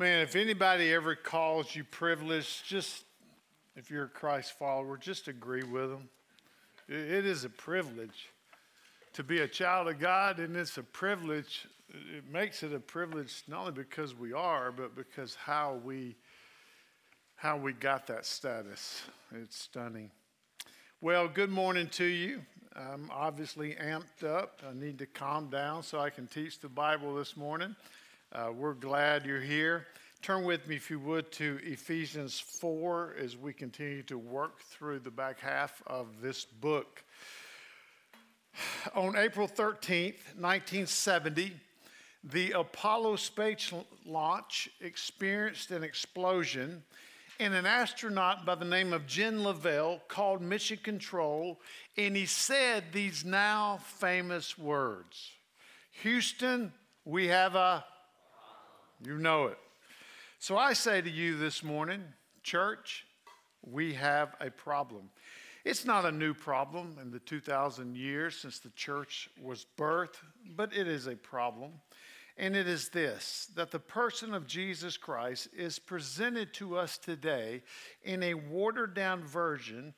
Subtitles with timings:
[0.00, 3.04] Man, if anybody ever calls you privileged, just
[3.74, 6.08] if you're a Christ follower, just agree with them.
[6.88, 8.28] It is a privilege
[9.14, 11.66] to be a child of God, and it's a privilege.
[12.16, 16.14] It makes it a privilege not only because we are, but because how we
[17.34, 19.02] how we got that status.
[19.32, 20.12] It's stunning.
[21.00, 22.42] Well, good morning to you.
[22.76, 24.62] I'm obviously amped up.
[24.64, 27.74] I need to calm down so I can teach the Bible this morning.
[28.30, 29.86] Uh, we're glad you're here.
[30.20, 34.98] Turn with me, if you would, to Ephesians 4 as we continue to work through
[34.98, 37.02] the back half of this book.
[38.94, 41.54] On April 13th, 1970,
[42.22, 43.72] the Apollo space
[44.04, 46.82] launch experienced an explosion,
[47.40, 51.58] and an astronaut by the name of Jim Lovell called Mission Control,
[51.96, 55.30] and he said these now famous words
[56.02, 56.74] Houston,
[57.06, 57.82] we have a
[59.04, 59.58] you know it.
[60.38, 62.02] So I say to you this morning,
[62.42, 63.06] church,
[63.62, 65.10] we have a problem.
[65.64, 70.16] It's not a new problem in the 2,000 years since the church was birthed,
[70.56, 71.72] but it is a problem.
[72.36, 77.62] And it is this that the person of Jesus Christ is presented to us today
[78.04, 79.92] in a watered down version,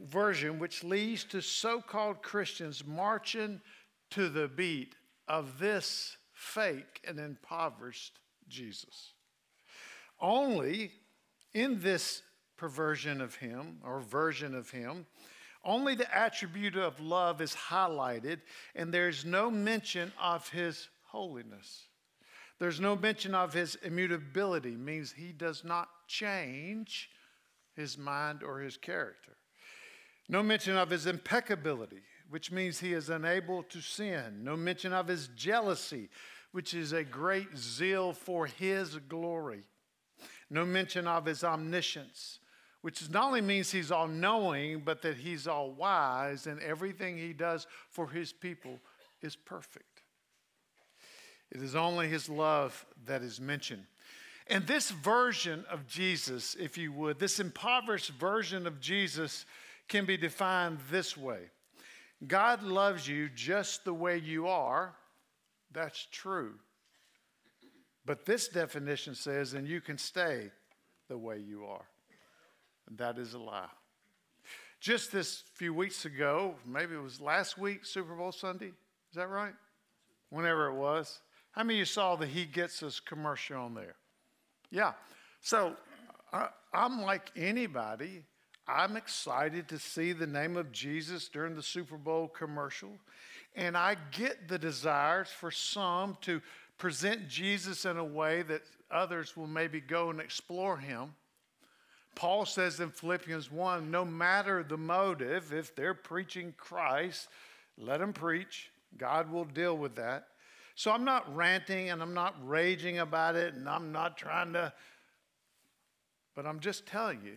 [0.00, 3.60] version which leads to so called Christians marching
[4.10, 4.94] to the beat
[5.26, 8.18] of this fake and impoverished
[8.52, 9.14] Jesus.
[10.20, 10.92] Only
[11.52, 12.22] in this
[12.56, 15.06] perversion of him or version of him,
[15.64, 18.40] only the attribute of love is highlighted,
[18.74, 21.86] and there's no mention of his holiness.
[22.58, 27.10] There's no mention of his immutability, means he does not change
[27.74, 29.36] his mind or his character.
[30.28, 34.42] No mention of his impeccability, which means he is unable to sin.
[34.42, 36.08] No mention of his jealousy,
[36.52, 39.64] which is a great zeal for his glory.
[40.50, 42.38] No mention of his omniscience,
[42.82, 47.32] which not only means he's all knowing, but that he's all wise and everything he
[47.32, 48.78] does for his people
[49.22, 50.02] is perfect.
[51.50, 53.84] It is only his love that is mentioned.
[54.46, 59.46] And this version of Jesus, if you would, this impoverished version of Jesus
[59.88, 61.50] can be defined this way
[62.26, 64.94] God loves you just the way you are
[65.72, 66.54] that's true.
[68.04, 70.50] But this definition says, and you can stay
[71.08, 71.84] the way you are.
[72.88, 73.66] And that is a lie.
[74.80, 79.28] Just this few weeks ago, maybe it was last week, Super Bowl Sunday, is that
[79.28, 79.54] right?
[80.30, 81.20] Whenever it was.
[81.52, 83.94] How many of you saw the He Gets Us commercial on there?
[84.70, 84.92] Yeah.
[85.40, 85.76] So
[86.32, 88.24] I, I'm like anybody.
[88.66, 92.90] I'm excited to see the name of Jesus during the Super Bowl commercial.
[93.54, 96.40] And I get the desires for some to
[96.78, 101.14] present Jesus in a way that others will maybe go and explore him.
[102.14, 107.28] Paul says in Philippians 1 no matter the motive, if they're preaching Christ,
[107.78, 108.70] let them preach.
[108.98, 110.28] God will deal with that.
[110.74, 114.72] So I'm not ranting and I'm not raging about it and I'm not trying to,
[116.34, 117.36] but I'm just telling you,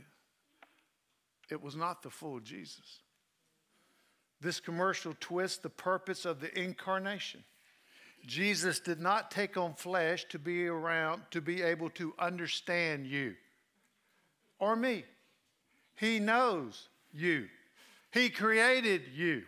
[1.49, 2.99] it was not the full Jesus.
[4.41, 7.43] This commercial twists the purpose of the incarnation.
[8.25, 13.35] Jesus did not take on flesh to be around, to be able to understand you
[14.59, 15.05] or me.
[15.95, 17.47] He knows you,
[18.11, 19.43] He created you.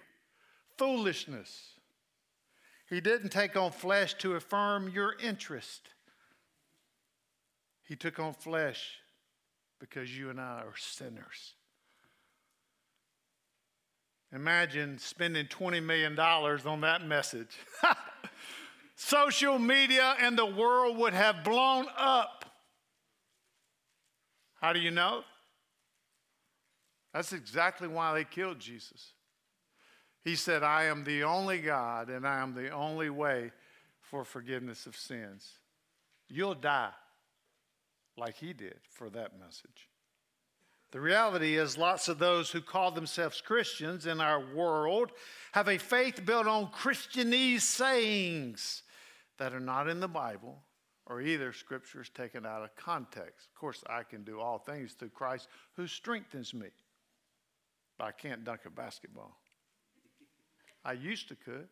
[0.78, 1.72] Foolishness.
[2.88, 5.90] He didn't take on flesh to affirm your interest.
[7.84, 9.00] He took on flesh
[9.80, 11.56] because you and I are sinners.
[14.34, 17.58] Imagine spending $20 million on that message.
[18.96, 22.46] Social media and the world would have blown up.
[24.60, 25.24] How do you know?
[27.14, 29.14] That's exactly why they killed Jesus.
[30.24, 33.52] He said, I am the only God and I am the only way
[34.02, 35.54] for forgiveness of sins.
[36.28, 36.92] You'll die
[38.18, 39.86] like he did for that message.
[40.91, 45.11] The reality is, lots of those who call themselves Christians in our world
[45.51, 48.84] have a faith built on Christianese sayings
[49.37, 50.63] that are not in the Bible
[51.05, 53.47] or either scriptures taken out of context.
[53.53, 56.67] Of course, I can do all things through Christ who strengthens me,
[57.97, 59.37] but I can't dunk a basketball.
[60.85, 61.67] I used to could.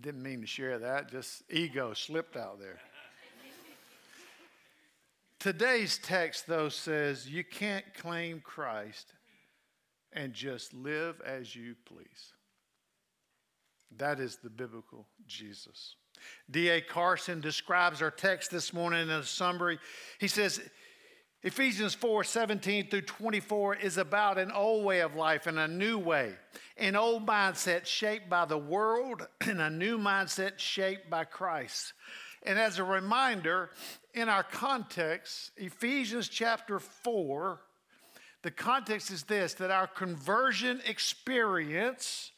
[0.00, 2.78] Didn't mean to share that, just ego slipped out there.
[5.38, 9.12] Today's text, though, says you can't claim Christ
[10.12, 12.32] and just live as you please.
[13.96, 15.94] That is the biblical Jesus.
[16.50, 16.80] D.A.
[16.80, 19.78] Carson describes our text this morning in a summary.
[20.18, 20.60] He says,
[21.44, 25.98] Ephesians 4 17 through 24 is about an old way of life and a new
[25.98, 26.34] way,
[26.76, 31.92] an old mindset shaped by the world and a new mindset shaped by Christ.
[32.42, 33.70] And as a reminder,
[34.18, 37.60] in our context, Ephesians chapter 4,
[38.42, 42.32] the context is this that our conversion experience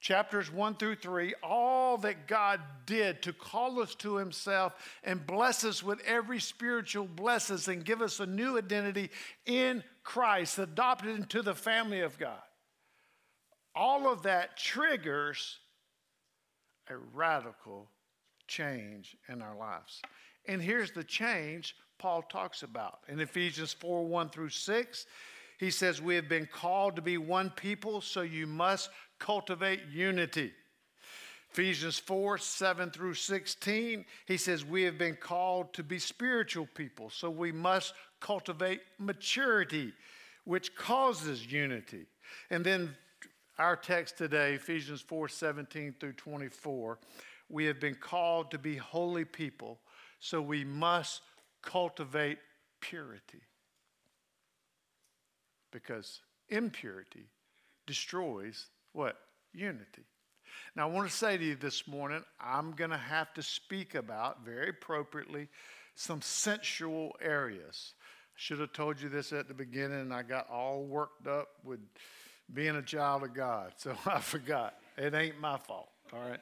[0.00, 5.64] chapters 1 through 3, all that God did to call us to Himself and bless
[5.64, 9.10] us with every spiritual blessings and give us a new identity
[9.46, 12.38] in Christ, adopted into the family of God.
[13.74, 15.58] All of that triggers
[16.88, 17.90] a radical
[18.46, 20.00] change in our lives.
[20.48, 23.00] And here's the change Paul talks about.
[23.08, 25.06] In Ephesians 4 1 through 6,
[25.58, 30.52] he says, We have been called to be one people, so you must cultivate unity.
[31.50, 37.08] Ephesians 4 7 through 16, he says, We have been called to be spiritual people,
[37.08, 39.92] so we must cultivate maturity,
[40.44, 42.06] which causes unity.
[42.50, 42.94] And then
[43.58, 46.98] our text today, Ephesians 4 17 through 24,
[47.48, 49.78] we have been called to be holy people,
[50.18, 51.22] so we must
[51.62, 52.38] cultivate
[52.80, 53.42] purity.
[55.72, 57.26] Because impurity
[57.86, 59.16] destroys what?
[59.52, 60.04] Unity.
[60.74, 63.94] Now, I want to say to you this morning, I'm going to have to speak
[63.94, 65.48] about very appropriately
[65.94, 67.94] some sensual areas.
[68.00, 71.48] I should have told you this at the beginning, and I got all worked up
[71.64, 71.80] with
[72.52, 74.74] being a child of God, so I forgot.
[74.96, 76.40] It ain't my fault, all right?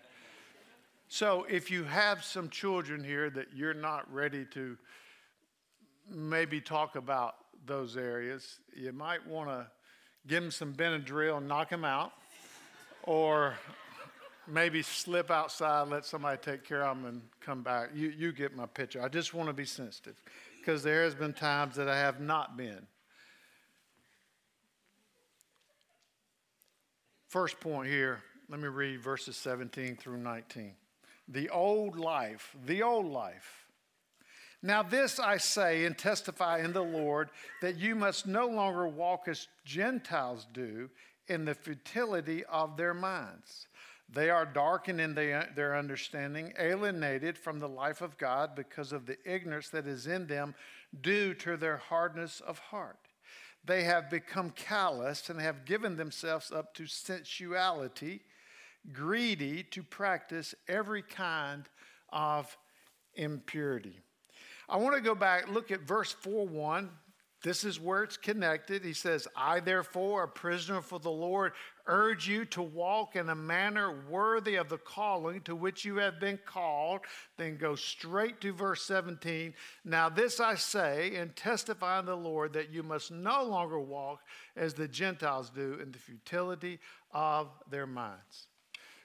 [1.17, 4.77] So, if you have some children here that you're not ready to
[6.11, 9.69] maybe talk about those areas, you might want to
[10.27, 12.15] give them some Benadryl and knock them out
[13.05, 13.55] or
[14.49, 17.91] maybe slip outside, let somebody take care of them, and come back.
[17.95, 19.01] You, you get my picture.
[19.01, 20.17] I just want to be sensitive
[20.59, 22.89] because there has been times that I have not been.
[27.29, 30.75] First point here, let me read verses 17 through 19.
[31.29, 33.67] The old life, the old life.
[34.63, 37.31] Now, this I say and testify in the Lord
[37.61, 40.89] that you must no longer walk as Gentiles do
[41.29, 43.67] in the futility of their minds.
[44.13, 49.19] They are darkened in their understanding, alienated from the life of God because of the
[49.25, 50.55] ignorance that is in them
[51.01, 53.09] due to their hardness of heart.
[53.65, 58.23] They have become callous and have given themselves up to sensuality,
[58.93, 61.69] greedy to practice every kind
[62.11, 62.57] of
[63.15, 63.99] impurity.
[64.69, 66.91] I want to go back, look at verse 4 1.
[67.43, 68.83] This is where it's connected.
[68.83, 71.53] He says, I, therefore, a prisoner for the Lord,
[71.87, 76.19] urge you to walk in a manner worthy of the calling to which you have
[76.19, 77.01] been called.
[77.37, 79.53] Then go straight to verse 17.
[79.85, 84.21] Now, this I say and testify in the Lord that you must no longer walk
[84.57, 86.79] as the Gentiles do in the futility
[87.13, 88.47] of their minds.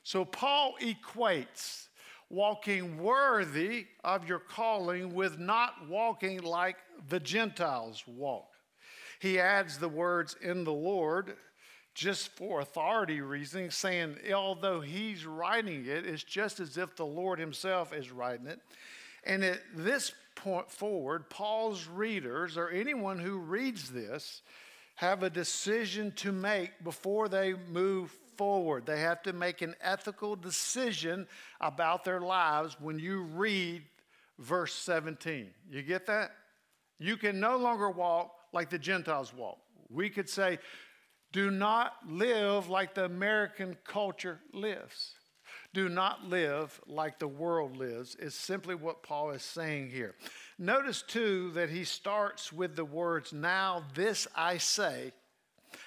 [0.09, 1.85] So, Paul equates
[2.31, 6.77] walking worthy of your calling with not walking like
[7.09, 8.47] the Gentiles walk.
[9.19, 11.35] He adds the words in the Lord
[11.93, 17.37] just for authority reasons, saying, although he's writing it, it's just as if the Lord
[17.37, 18.61] himself is writing it.
[19.25, 24.41] And at this point forward, Paul's readers, or anyone who reads this,
[24.95, 28.85] have a decision to make before they move forward.
[28.85, 31.27] They have to make an ethical decision
[31.59, 33.83] about their lives when you read
[34.37, 35.49] verse 17.
[35.69, 36.31] You get that?
[36.99, 39.57] You can no longer walk like the Gentiles walk.
[39.89, 40.57] We could say,
[41.33, 45.15] do not live like the American culture lives.
[45.73, 50.15] Do not live like the world lives, is simply what Paul is saying here.
[50.57, 55.11] Notice too that he starts with the words, Now this I say,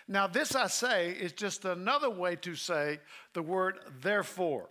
[0.09, 3.01] now, this I say is just another way to say
[3.33, 4.69] the word therefore.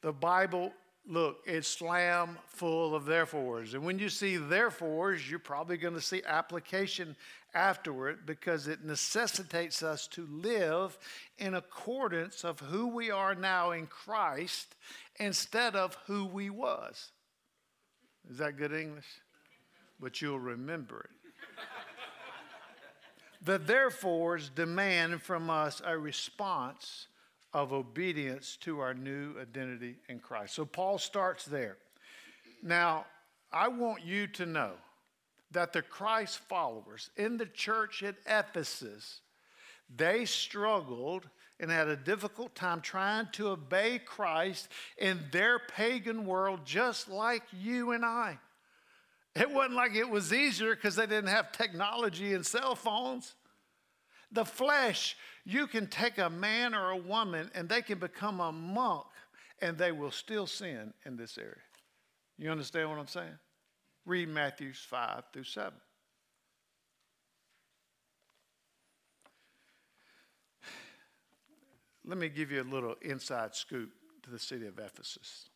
[0.00, 0.72] The Bible,
[1.06, 3.74] look, it's slam full of therefores.
[3.74, 7.16] And when you see therefores, you're probably going to see application
[7.54, 10.98] afterward because it necessitates us to live
[11.38, 14.74] in accordance of who we are now in Christ
[15.16, 17.12] instead of who we was.
[18.30, 19.06] Is that good English?
[20.00, 21.21] But you'll remember it.
[23.44, 27.08] The therefores demand from us a response
[27.52, 30.54] of obedience to our new identity in Christ.
[30.54, 31.76] So Paul starts there.
[32.62, 33.06] Now,
[33.52, 34.72] I want you to know
[35.50, 39.20] that the Christ followers in the church at Ephesus,
[39.94, 41.28] they struggled
[41.60, 44.68] and had a difficult time trying to obey Christ
[44.98, 48.38] in their pagan world, just like you and I.
[49.34, 53.34] It wasn't like it was easier because they didn't have technology and cell phones.
[54.30, 58.52] The flesh, you can take a man or a woman and they can become a
[58.52, 59.06] monk
[59.60, 61.54] and they will still sin in this area.
[62.36, 63.38] You understand what I'm saying?
[64.04, 65.72] Read Matthew 5 through 7.
[72.04, 73.90] Let me give you a little inside scoop
[74.24, 75.48] to the city of Ephesus.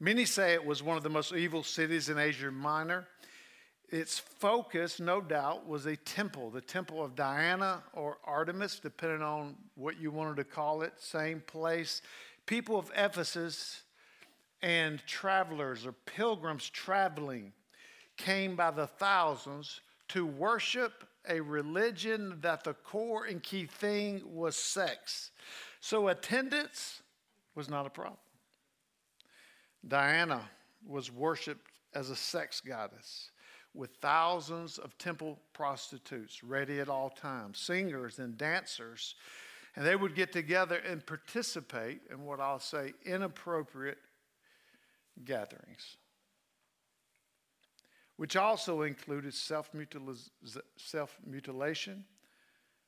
[0.00, 3.06] Many say it was one of the most evil cities in Asia Minor.
[3.88, 9.54] Its focus, no doubt, was a temple, the temple of Diana or Artemis, depending on
[9.76, 12.02] what you wanted to call it, same place.
[12.46, 13.82] People of Ephesus
[14.62, 17.52] and travelers or pilgrims traveling
[18.16, 24.56] came by the thousands to worship a religion that the core and key thing was
[24.56, 25.30] sex.
[25.80, 27.02] So attendance
[27.54, 28.18] was not a problem.
[29.86, 30.48] Diana
[30.86, 33.30] was worshiped as a sex goddess
[33.74, 39.16] with thousands of temple prostitutes ready at all times, singers and dancers.
[39.76, 43.98] And they would get together and participate in what I'll say inappropriate
[45.24, 45.96] gatherings,
[48.16, 49.70] which also included self
[51.26, 52.04] mutilation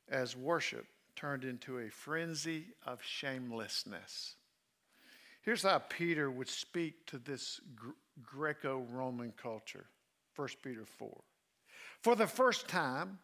[0.08, 0.86] as worship
[1.16, 4.36] turned into a frenzy of shamelessness.
[5.46, 7.60] Here's how Peter would speak to this
[8.20, 9.86] Greco Roman culture
[10.34, 11.08] 1 Peter 4.
[12.02, 13.20] For the first time,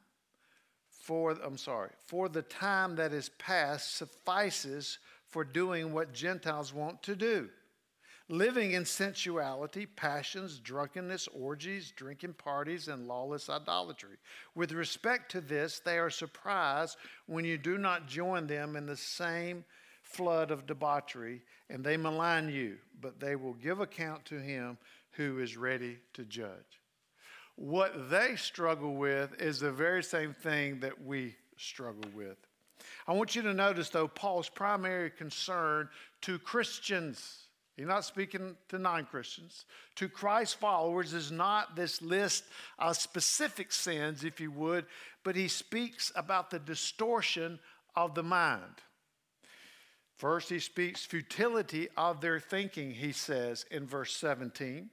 [0.88, 7.02] for, I'm sorry, for the time that is past suffices for doing what Gentiles want
[7.02, 7.50] to do
[8.28, 14.16] living in sensuality, passions, drunkenness, orgies, drinking parties, and lawless idolatry.
[14.54, 18.96] With respect to this, they are surprised when you do not join them in the
[18.96, 19.64] same
[20.02, 24.78] flood of debauchery, and they malign you, but they will give account to him
[25.12, 26.80] who is ready to judge.
[27.56, 32.38] What they struggle with is the very same thing that we struggle with.
[33.06, 35.88] I want you to notice, though, Paul's primary concern
[36.22, 37.42] to Christians
[37.76, 39.64] He's not speaking to non Christians.
[39.96, 42.44] To Christ followers is not this list
[42.78, 44.86] of specific sins, if you would,
[45.24, 47.58] but he speaks about the distortion
[47.96, 48.82] of the mind.
[50.22, 54.88] First, he speaks futility of their thinking, he says in verse 17.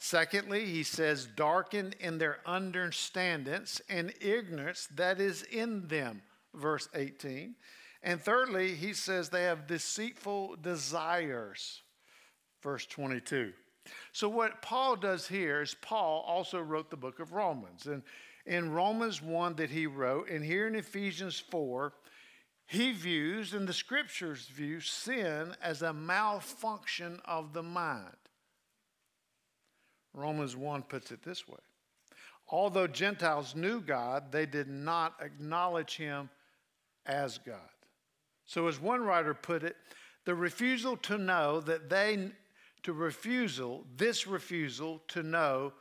[0.00, 6.20] Secondly, he says, darkened in their understandings and ignorance that is in them,
[6.52, 7.54] verse 18.
[8.02, 11.82] And thirdly, he says they have deceitful desires
[12.60, 13.52] verse 22.
[14.10, 17.86] So, what Paul does here is Paul also wrote the book of Romans.
[17.86, 18.02] And
[18.44, 21.92] in Romans 1 that he wrote, and here in Ephesians 4,
[22.66, 28.16] he views, and the scriptures view, sin as a malfunction of the mind.
[30.12, 31.58] Romans 1 puts it this way
[32.48, 36.30] Although Gentiles knew God, they did not acknowledge him
[37.04, 37.60] as God.
[38.44, 39.76] So, as one writer put it,
[40.24, 42.30] the refusal to know that they
[42.82, 45.72] to refusal, this refusal to know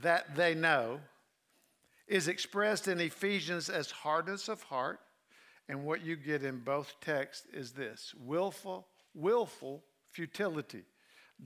[0.00, 1.00] that they know,
[2.08, 4.98] is expressed in Ephesians as hardness of heart.
[5.68, 10.84] And what you get in both texts is this willful, willful futility,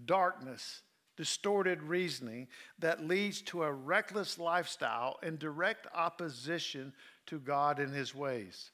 [0.04, 0.82] darkness,
[1.16, 2.46] distorted reasoning
[2.78, 6.92] that leads to a reckless lifestyle in direct opposition
[7.26, 8.70] to God and his ways.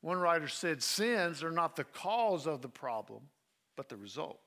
[0.00, 3.22] One writer said, Sins are not the cause of the problem,
[3.76, 4.40] but the result.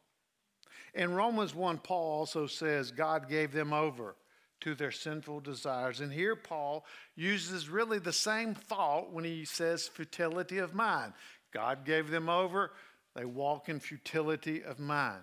[0.93, 4.15] In Romans 1, Paul also says God gave them over
[4.63, 5.99] to their sinful desires.
[5.99, 11.13] And here Paul uses really the same thought when he says futility of mind.
[11.53, 12.71] God gave them over,
[13.15, 15.21] they walk in futility of mind.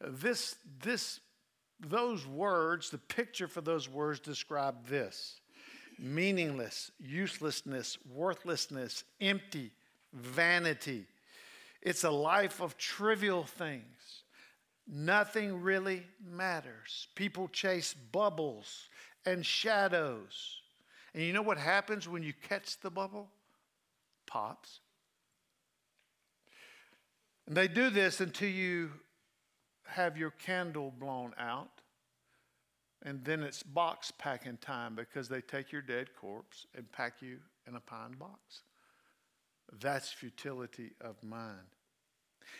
[0.00, 1.20] This, this,
[1.80, 5.40] those words, the picture for those words describe this
[6.00, 9.72] meaningless, uselessness, worthlessness, empty,
[10.12, 11.04] vanity.
[11.82, 14.22] It's a life of trivial things.
[14.90, 17.08] Nothing really matters.
[17.14, 18.88] People chase bubbles
[19.26, 20.62] and shadows.
[21.12, 23.28] And you know what happens when you catch the bubble?
[24.26, 24.80] Pops.
[27.46, 28.90] And they do this until you
[29.86, 31.80] have your candle blown out.
[33.02, 37.38] And then it's box packing time because they take your dead corpse and pack you
[37.66, 38.62] in a pine box.
[39.80, 41.58] That's futility of mind.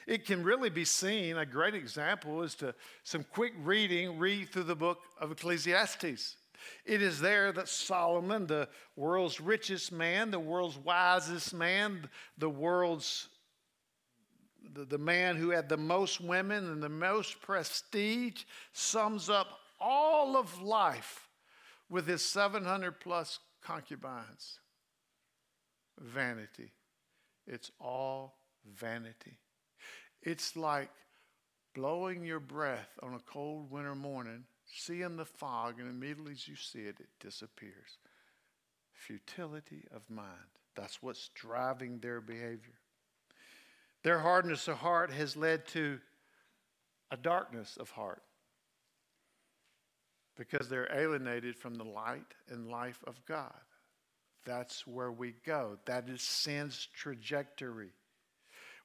[0.07, 4.65] It can really be seen, a great example is to some quick reading, read through
[4.65, 6.37] the book of Ecclesiastes.
[6.85, 13.29] It is there that Solomon, the world's richest man, the world's wisest man, the world's
[14.75, 20.37] the, the man who had the most women and the most prestige, sums up all
[20.37, 21.29] of life
[21.89, 24.61] with his 700 plus concubines.
[25.99, 26.73] Vanity.
[27.47, 29.39] It's all vanity.
[30.23, 30.91] It's like
[31.75, 36.57] blowing your breath on a cold winter morning, seeing the fog, and immediately as you
[36.57, 37.99] see it, it disappears.
[38.93, 40.29] Futility of mind.
[40.75, 42.79] That's what's driving their behavior.
[44.03, 45.99] Their hardness of heart has led to
[47.11, 48.23] a darkness of heart
[50.37, 53.55] because they're alienated from the light and life of God.
[54.45, 55.79] That's where we go.
[55.87, 57.91] That is sin's trajectory,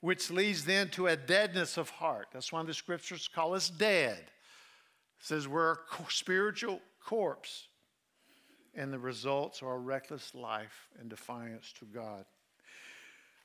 [0.03, 2.27] which leads then to a deadness of heart.
[2.33, 4.17] That's why the scriptures call us dead.
[4.17, 5.77] It says we're a
[6.09, 7.69] spiritual corpse,
[8.75, 12.25] and the results are a reckless life and defiance to God.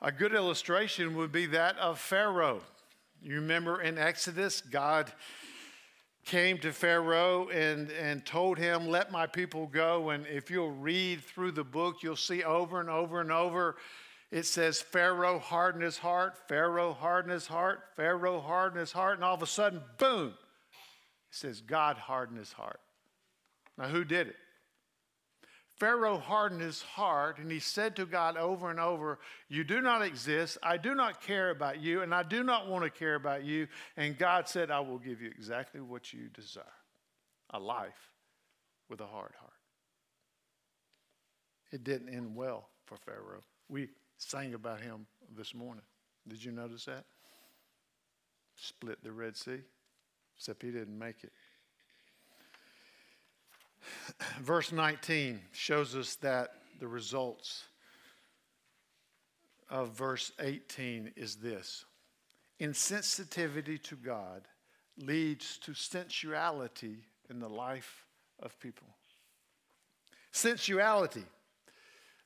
[0.03, 2.63] A good illustration would be that of Pharaoh.
[3.23, 5.13] You remember in Exodus, God
[6.25, 10.11] came to Pharaoh and, and told him, Let my people go.
[10.11, 13.77] And if you'll read through the book, you'll see over and over and over
[14.31, 19.15] it says, Pharaoh hardened his heart, Pharaoh hardened his heart, Pharaoh hardened his heart.
[19.17, 20.35] And all of a sudden, boom, it
[21.31, 22.81] says, God hardened his heart.
[23.79, 24.37] Now, who did it?
[25.79, 30.03] Pharaoh hardened his heart and he said to God over and over, You do not
[30.03, 30.59] exist.
[30.61, 33.69] I do not care about you, and I do not want to care about you.
[33.97, 36.65] And God said, I will give you exactly what you desire
[37.51, 38.11] a life
[38.91, 39.53] with a hard heart.
[41.71, 43.43] It didn't end well for Pharaoh.
[43.69, 45.07] We sang about him
[45.37, 45.85] this morning.
[46.27, 47.05] Did you notice that?
[48.57, 49.61] Split the Red Sea,
[50.37, 51.33] except he didn't make it.
[54.41, 57.65] Verse 19 shows us that the results
[59.71, 61.85] of verse 18 is this
[62.61, 64.43] insensitivity to God
[64.97, 66.97] leads to sensuality
[67.31, 68.07] in the life
[68.41, 68.89] of people.
[70.33, 71.25] Sensuality.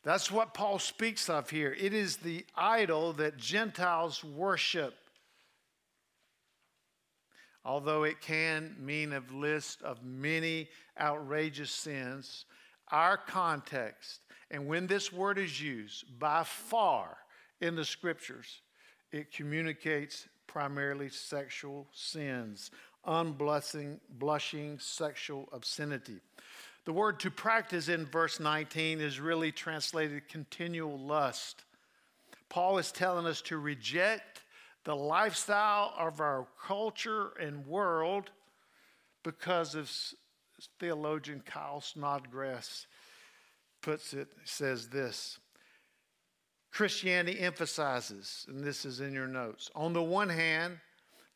[0.05, 1.77] That's what Paul speaks of here.
[1.79, 4.95] It is the idol that Gentiles worship
[7.65, 10.69] although it can mean a list of many
[11.01, 12.47] outrageous sins,
[12.91, 17.17] our context, and when this word is used, by far
[17.61, 18.63] in the scriptures,
[19.13, 22.71] it communicates primarily sexual sins,
[23.07, 26.21] unblushing blushing sexual obscenity.
[26.85, 31.65] The word to practice in verse 19 is really translated continual lust.
[32.49, 34.43] Paul is telling us to reject
[34.85, 38.31] the lifestyle of our culture and world
[39.23, 39.91] because of
[40.81, 42.87] theologian Klyne Snodgrass
[43.81, 45.39] puts it, says this.
[46.73, 50.79] Christianity emphasizes, and this is in your notes, on the one hand,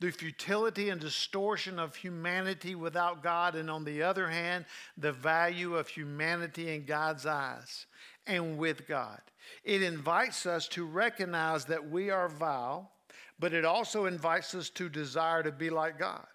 [0.01, 5.77] the futility and distortion of humanity without God, and on the other hand, the value
[5.77, 7.87] of humanity in God's eyes
[8.27, 9.21] and with God.
[9.65, 12.93] It invites us to recognize that we are vile
[13.39, 16.27] but it also invites us to desire to be like God.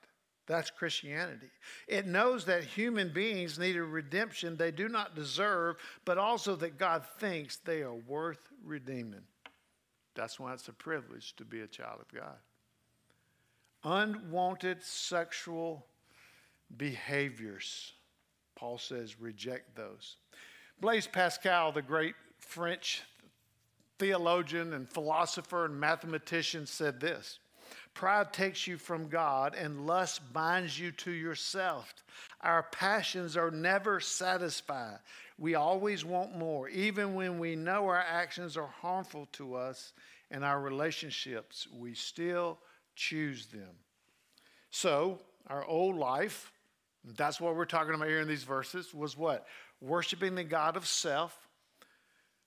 [0.48, 1.50] That's Christianity.
[1.88, 6.78] It knows that human beings need a redemption they do not deserve, but also that
[6.78, 9.24] God thinks they are worth redeeming.
[10.16, 12.38] That's why it's a privilege to be a child of God.
[13.84, 15.86] Unwanted sexual
[16.78, 17.94] behaviors,
[18.56, 20.18] Paul says, reject those.
[20.80, 23.04] Blaise Pascal, the great French
[23.98, 27.40] theologian and philosopher and mathematician said this
[27.94, 31.94] Pride takes you from God, and lust binds you to yourself.
[32.42, 35.00] Our passions are never satisfied.
[35.38, 39.94] We always want more, even when we know our actions are harmful to us
[40.30, 42.58] and our relationships, we still
[42.96, 43.76] choose them.
[44.70, 46.52] So, our old life,
[47.04, 49.46] that's what we're talking about here in these verses, was what?
[49.82, 51.38] Worshiping the God of self,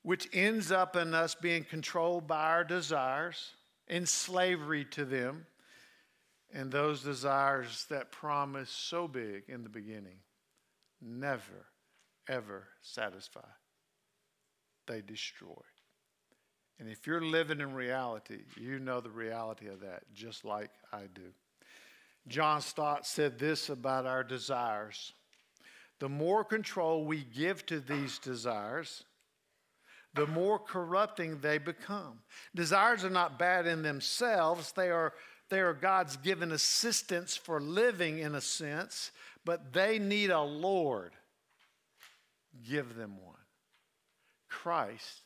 [0.02, 3.52] which ends up in us being controlled by our desires,
[3.88, 5.46] in slavery to them,
[6.52, 10.18] and those desires that promise so big in the beginning
[11.00, 11.66] never,
[12.28, 13.40] ever satisfy.
[14.86, 15.62] They destroy.
[16.78, 21.02] And if you're living in reality, you know the reality of that, just like I
[21.14, 21.32] do.
[22.26, 25.12] John Stott said this about our desires
[26.00, 29.04] the more control we give to these desires,
[30.12, 32.18] the more corrupting they become.
[32.54, 35.14] Desires are not bad in themselves, they are,
[35.50, 39.12] they are God's given assistance for living in a sense,
[39.44, 41.12] but they need a Lord.
[42.68, 43.36] Give them one.
[44.48, 45.22] Christ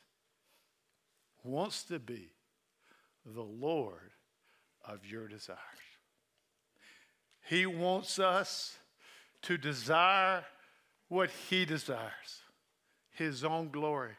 [1.44, 2.32] wants to be
[3.24, 4.10] the Lord
[4.86, 5.58] of your desires.
[7.48, 8.76] He wants us
[9.42, 10.44] to desire
[11.08, 12.42] what He desires,
[13.10, 14.14] His own glory.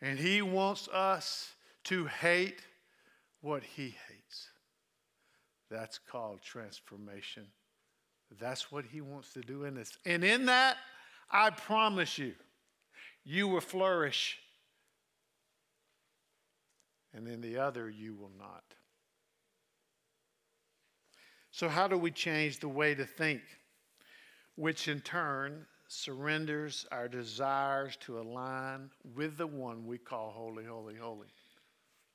[0.00, 1.52] And He wants us
[1.84, 2.62] to hate
[3.40, 4.48] what He hates.
[5.70, 7.46] That's called transformation.
[8.40, 9.96] That's what He wants to do in us.
[10.04, 10.76] And in that,
[11.30, 12.34] I promise you,
[13.24, 14.38] you will flourish.
[17.14, 18.64] And in the other, you will not.
[21.50, 23.42] So, how do we change the way to think?
[24.56, 30.96] Which in turn surrenders our desires to align with the one we call holy, holy,
[30.96, 31.28] holy.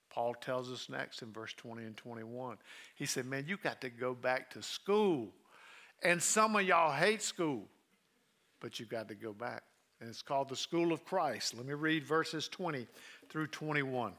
[0.10, 2.58] Paul tells us next in verse 20 and 21.
[2.96, 5.30] He said, Man, you got to go back to school.
[6.02, 7.64] And some of y'all hate school,
[8.60, 9.64] but you got to go back.
[10.00, 11.56] And it's called the school of Christ.
[11.56, 12.88] Let me read verses 20
[13.30, 14.14] through 21.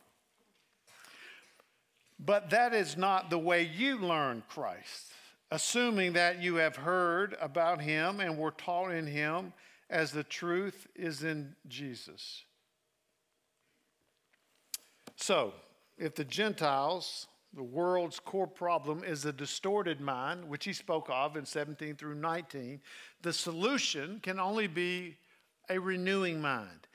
[2.23, 5.13] But that is not the way you learn Christ,
[5.51, 9.55] assuming that you have heard about him and were taught in him
[9.89, 12.45] as the truth is in Jesus.
[15.17, 15.55] So,
[15.97, 21.37] if the Gentiles, the world's core problem, is a distorted mind, which he spoke of
[21.37, 22.81] in 17 through 19,
[23.23, 25.17] the solution can only be
[25.71, 26.87] a renewing mind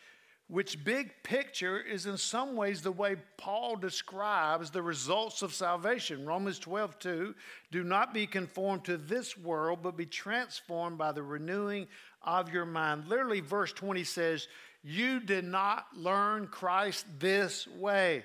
[0.48, 6.26] which big picture is in some ways the way Paul describes the results of salvation.
[6.26, 7.36] Romans 12, 2,
[7.72, 11.88] do not be conformed to this world, but be transformed by the renewing
[12.22, 13.08] of your mind.
[13.08, 14.48] Literally, verse 20 says,
[14.84, 18.24] You did not learn Christ this way.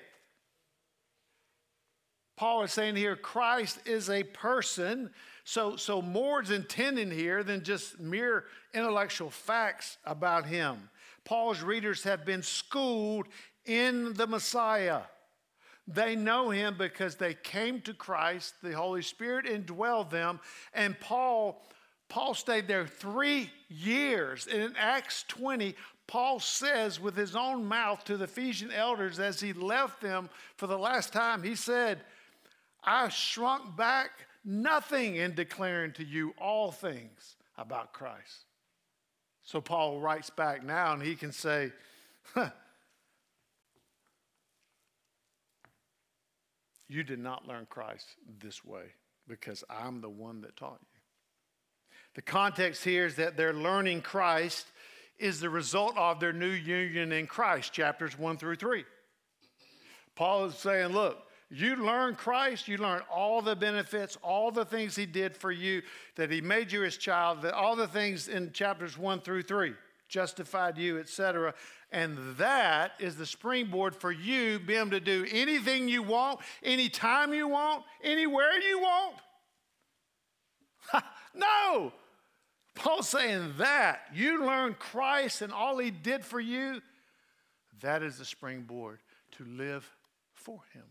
[2.37, 5.09] Paul is saying here, Christ is a person.
[5.43, 10.89] So, so more is intended here than just mere intellectual facts about him.
[11.23, 13.27] Paul's readers have been schooled
[13.65, 15.01] in the Messiah.
[15.87, 20.39] They know him because they came to Christ, the Holy Spirit indwelled them,
[20.73, 21.61] and Paul
[22.11, 24.45] Paul stayed there 3 years.
[24.51, 25.73] And in Acts 20,
[26.07, 30.67] Paul says with his own mouth to the Ephesian elders as he left them for
[30.67, 32.01] the last time, he said,
[32.83, 34.09] I shrunk back
[34.43, 38.43] nothing in declaring to you all things about Christ.
[39.43, 41.71] So Paul writes back now and he can say,
[46.91, 48.05] You did not learn Christ
[48.41, 48.83] this way
[49.25, 50.99] because I'm the one that taught you.
[52.15, 54.67] The context here is that their learning Christ
[55.17, 58.83] is the result of their new union in Christ, chapters 1 through 3.
[60.15, 61.17] Paul is saying, Look,
[61.53, 65.81] you learn Christ, you learn all the benefits, all the things He did for you,
[66.15, 69.73] that He made you His child, that all the things in chapters one through three,
[70.07, 71.53] justified you, etc.
[71.91, 77.33] And that is the springboard for you being able to do anything you want, anytime
[77.33, 79.15] you want, anywhere you want.
[81.35, 81.91] no!
[82.75, 84.03] Paul's saying that.
[84.13, 86.81] You learn Christ and all He did for you.
[87.81, 88.99] That is the springboard
[89.33, 89.89] to live
[90.33, 90.85] for Him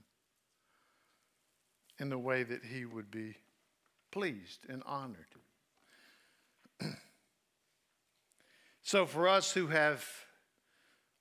[2.01, 3.37] in the way that he would be
[4.11, 5.27] pleased and honored.
[8.83, 10.05] so, for us who have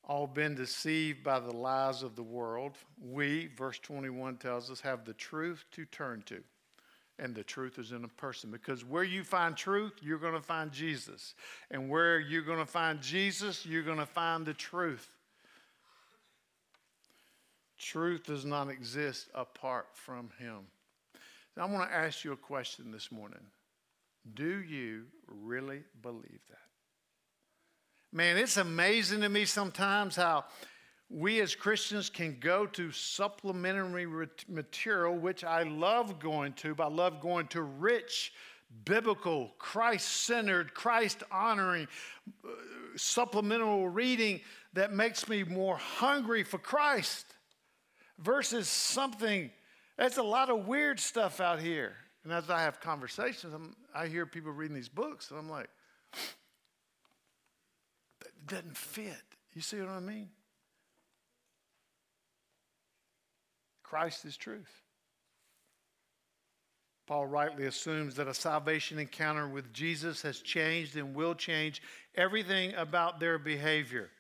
[0.03, 5.05] all been deceived by the lies of the world, we, verse 21 tells us, have
[5.05, 6.41] the truth to turn to.
[7.19, 8.49] And the truth is in a person.
[8.49, 11.35] Because where you find truth, you're going to find Jesus.
[11.69, 15.09] And where you're going to find Jesus, you're going to find the truth.
[17.79, 20.67] Truth does not exist apart from Him.
[21.55, 23.39] Now, I want to ask you a question this morning.
[24.33, 26.57] Do you really believe that?
[28.11, 30.45] Man, it's amazing to me sometimes how
[31.09, 34.05] we as Christians can go to supplementary
[34.47, 38.33] material, which I love going to, but I love going to rich,
[38.83, 41.87] biblical, Christ centered, Christ honoring,
[42.43, 42.49] uh,
[42.95, 44.41] supplemental reading
[44.73, 47.25] that makes me more hungry for Christ
[48.19, 49.49] versus something.
[49.97, 51.95] That's a lot of weird stuff out here.
[52.23, 55.69] And as I have conversations, I'm, i hear people reading these books, and I'm like,
[58.19, 59.23] that doesn't fit.
[59.53, 60.29] You see what I mean?
[63.83, 64.83] Christ is truth.
[67.07, 71.81] Paul rightly assumes that a salvation encounter with Jesus has changed and will change
[72.13, 74.11] everything about their behavior.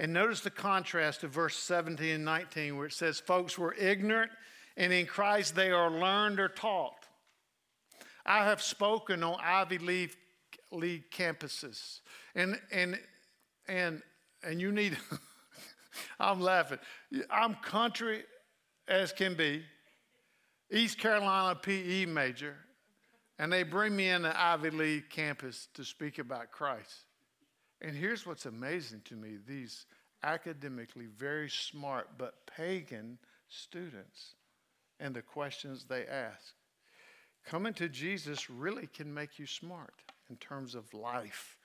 [0.00, 4.32] And notice the contrast of verse 17 and 19, where it says, Folks were ignorant,
[4.78, 7.06] and in Christ they are learned or taught.
[8.24, 10.16] I have spoken on Ivy League,
[10.72, 12.00] League campuses,
[12.34, 12.98] and, and,
[13.68, 14.00] and,
[14.42, 14.96] and you need,
[16.18, 16.78] I'm laughing.
[17.30, 18.22] I'm country
[18.88, 19.62] as can be.
[20.72, 22.56] East Carolina PE major,
[23.38, 27.04] and they bring me in an Ivy League campus to speak about Christ.
[27.80, 29.86] And here's what's amazing to me these
[30.22, 34.34] academically very smart but pagan students
[34.98, 36.54] and the questions they ask.
[37.46, 39.94] Coming to Jesus really can make you smart
[40.28, 41.56] in terms of life.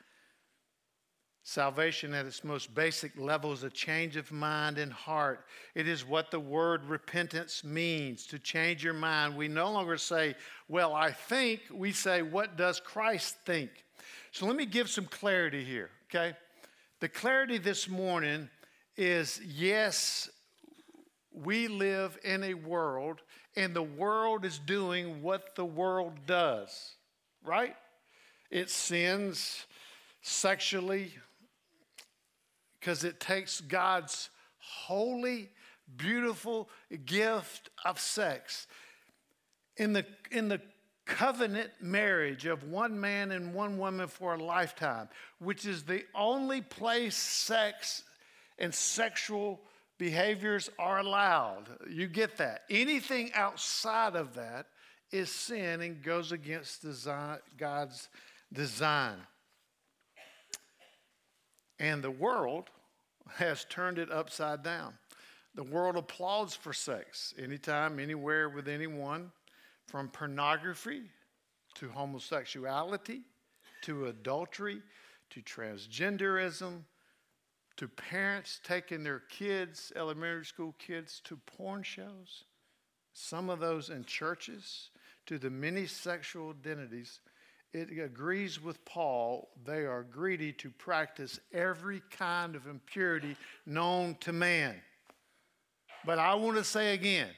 [1.43, 5.45] Salvation at its most basic level is a change of mind and heart.
[5.75, 9.37] It is what the word repentance means to change your mind.
[9.37, 10.33] We no longer say,
[10.67, 13.84] Well, I think, we say, What does Christ think?
[14.35, 16.35] So let me give some clarity here, okay?
[16.99, 18.49] The clarity this morning
[18.97, 20.29] is yes,
[21.31, 23.21] we live in a world,
[23.55, 26.95] and the world is doing what the world does,
[27.45, 27.77] right?
[28.51, 29.67] It sins
[30.21, 31.13] sexually,
[32.77, 35.49] because it takes God's holy,
[35.95, 36.67] beautiful
[37.05, 38.67] gift of sex.
[39.77, 40.59] In the, in the
[41.05, 45.07] covenant marriage of one man and one woman for a lifetime,
[45.39, 48.03] which is the only place sex
[48.57, 49.61] and sexual
[49.97, 51.65] behaviors are allowed.
[51.89, 52.63] You get that.
[52.69, 54.67] Anything outside of that
[55.11, 58.09] is sin and goes against design, God's
[58.51, 59.17] design.
[61.79, 62.69] And the world
[63.35, 64.93] has turned it upside down.
[65.55, 69.31] The world applauds for sex anytime, anywhere, with anyone,
[69.87, 71.03] from pornography
[71.75, 73.21] to homosexuality
[73.83, 74.81] to adultery
[75.29, 76.81] to transgenderism
[77.77, 82.45] to parents taking their kids, elementary school kids, to porn shows,
[83.13, 84.89] some of those in churches,
[85.25, 87.19] to the many sexual identities.
[87.73, 94.31] It agrees with Paul, they are greedy to practice every kind of impurity known to
[94.31, 94.75] man.
[96.05, 97.29] But I want to say again,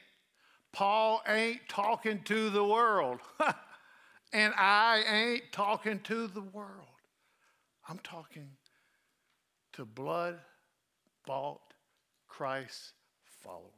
[0.77, 3.19] Paul ain't talking to the world.
[4.31, 6.85] and I ain't talking to the world.
[7.89, 8.51] I'm talking
[9.73, 10.37] to blood
[11.25, 11.73] bought
[12.27, 12.93] Christ
[13.43, 13.71] followers,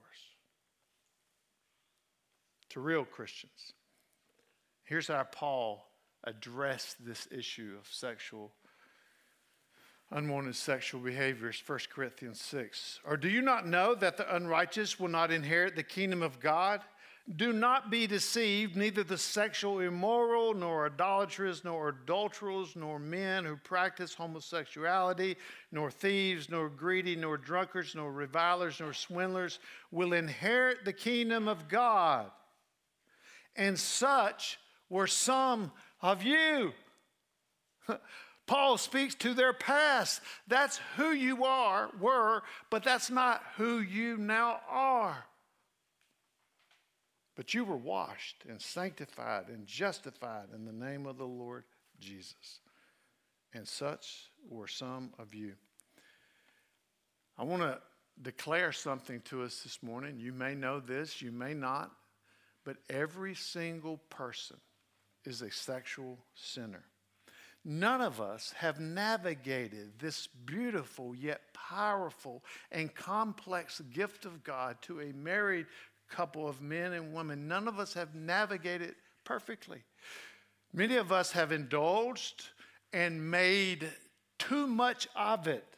[2.72, 3.72] to real Christians.
[4.84, 5.90] Here's how Paul
[6.26, 8.52] addressed this issue of sexual
[10.12, 15.08] unwanted sexual behaviors 1 corinthians 6 or do you not know that the unrighteous will
[15.08, 16.82] not inherit the kingdom of god?
[17.36, 18.76] Do not be deceived.
[18.76, 25.38] Neither the sexual immoral nor idolaters nor adulterers nor men who practice homosexuality
[25.72, 29.60] nor thieves nor greedy nor drunkards nor revilers nor swindlers
[29.92, 32.32] will inherit the kingdom of god.
[33.56, 34.58] And such
[34.90, 36.74] were some of you.
[38.50, 40.22] Paul speaks to their past.
[40.48, 45.24] That's who you are, were, but that's not who you now are.
[47.36, 51.64] But you were washed and sanctified and justified in the name of the Lord
[52.00, 52.62] Jesus.
[53.54, 55.54] And such were some of you.
[57.38, 57.80] I want to
[58.20, 60.18] declare something to us this morning.
[60.18, 61.92] You may know this, you may not,
[62.66, 64.58] but every single person
[65.24, 66.89] is a sexual sinner.
[67.72, 75.02] None of us have navigated this beautiful yet powerful and complex gift of God to
[75.02, 75.68] a married
[76.10, 77.48] couple of men and women.
[77.48, 79.84] None of us have navigated perfectly.
[80.74, 82.50] Many of us have indulged
[82.92, 83.88] and made
[84.40, 85.78] too much of it.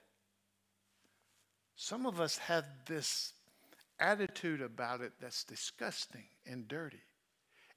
[1.75, 3.33] Some of us have this
[3.99, 7.01] attitude about it that's disgusting and dirty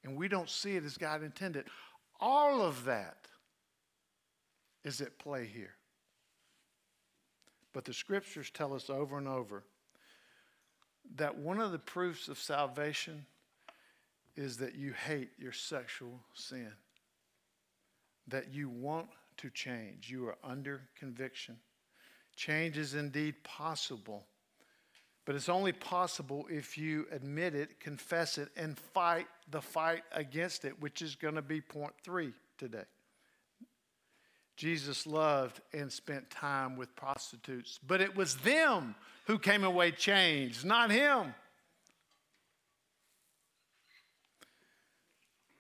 [0.05, 1.64] and we don't see it as God intended.
[2.20, 3.16] All of that
[4.85, 5.75] is at play here.
[7.73, 9.64] But the scriptures tell us over and over
[11.16, 13.27] that one of the proofs of salvation
[14.37, 16.73] is that you hate your sexual sin,
[18.29, 20.11] that you want to change.
[20.11, 21.57] You are under conviction.
[22.37, 24.27] Change is indeed possible
[25.25, 30.64] but it's only possible if you admit it, confess it, and fight the fight against
[30.64, 32.85] it, which is going to be point three today.
[34.56, 38.94] Jesus loved and spent time with prostitutes, but it was them
[39.26, 41.34] who came away changed, not him.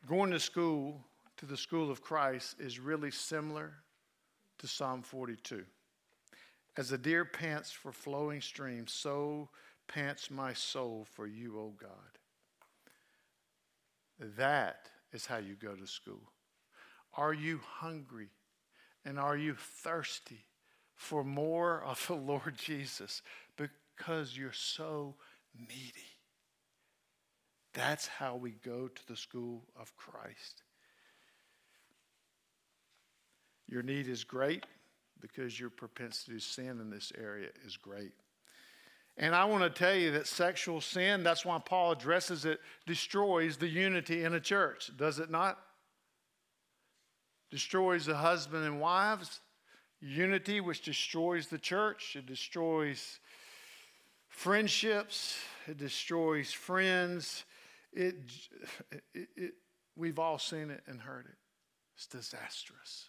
[0.06, 1.00] Going to school,
[1.38, 3.72] to the school of Christ, is really similar
[4.58, 5.64] to Psalm 42.
[6.76, 9.48] As the deer pants for flowing streams, so
[9.88, 11.90] pants my soul for you, O God.
[14.36, 16.22] That is how you go to school.
[17.16, 18.28] Are you hungry
[19.04, 20.46] and are you thirsty
[20.94, 23.22] for more of the Lord Jesus
[23.56, 25.14] because you're so
[25.58, 26.14] needy?
[27.72, 30.62] That's how we go to the school of Christ.
[33.66, 34.64] Your need is great
[35.20, 38.12] because your propensity to sin in this area is great.
[39.16, 43.56] And I want to tell you that sexual sin, that's why Paul addresses it, destroys
[43.56, 45.58] the unity in a church, does it not?
[47.54, 49.40] Destroys the husband and wives,
[50.00, 53.20] unity, which destroys the church, it destroys
[54.26, 55.38] friendships,
[55.68, 57.44] it destroys friends.
[57.92, 58.16] It,
[59.14, 59.52] it, it,
[59.94, 61.36] we've all seen it and heard it.
[61.94, 63.08] It's disastrous.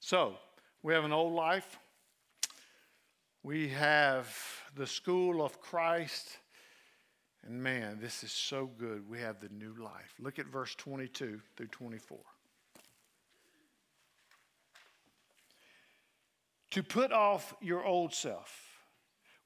[0.00, 0.34] So,
[0.82, 1.78] we have an old life.
[3.44, 4.36] We have
[4.74, 6.38] the school of Christ.
[7.46, 9.08] And man, this is so good.
[9.08, 10.16] We have the new life.
[10.18, 12.18] Look at verse 22 through 24.
[16.74, 18.52] To put off your old self,